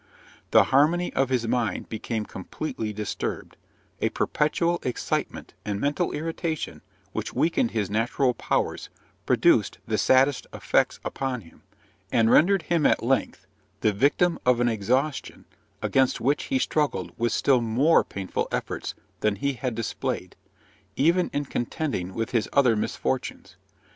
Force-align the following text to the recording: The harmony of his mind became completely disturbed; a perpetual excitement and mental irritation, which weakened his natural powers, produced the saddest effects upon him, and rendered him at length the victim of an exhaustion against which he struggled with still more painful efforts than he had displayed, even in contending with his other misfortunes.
The 0.49 0.63
harmony 0.73 1.13
of 1.13 1.29
his 1.29 1.47
mind 1.47 1.87
became 1.87 2.25
completely 2.25 2.91
disturbed; 2.91 3.55
a 4.01 4.09
perpetual 4.09 4.79
excitement 4.81 5.53
and 5.63 5.79
mental 5.79 6.11
irritation, 6.11 6.81
which 7.11 7.35
weakened 7.35 7.69
his 7.69 7.87
natural 7.87 8.33
powers, 8.33 8.89
produced 9.27 9.77
the 9.85 9.99
saddest 9.99 10.47
effects 10.55 10.99
upon 11.05 11.41
him, 11.41 11.61
and 12.11 12.31
rendered 12.31 12.63
him 12.63 12.87
at 12.87 13.03
length 13.03 13.45
the 13.81 13.93
victim 13.93 14.39
of 14.43 14.59
an 14.59 14.69
exhaustion 14.69 15.45
against 15.83 16.19
which 16.19 16.45
he 16.45 16.57
struggled 16.57 17.11
with 17.19 17.31
still 17.31 17.61
more 17.61 18.03
painful 18.03 18.47
efforts 18.51 18.95
than 19.19 19.35
he 19.35 19.53
had 19.53 19.75
displayed, 19.75 20.35
even 20.95 21.29
in 21.31 21.45
contending 21.45 22.15
with 22.15 22.31
his 22.31 22.49
other 22.53 22.75
misfortunes. 22.75 23.55